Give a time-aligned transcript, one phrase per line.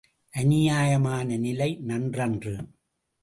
[0.33, 2.55] அந்நியமான நிலை நன்றன்று.